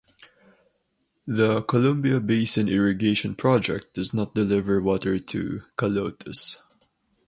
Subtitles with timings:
[1.27, 6.57] The Columbia Basin Irrigation Project does not deliver water to Kahlotus.